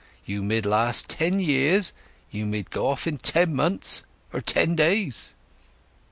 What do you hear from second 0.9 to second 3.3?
ten years; you mid go off in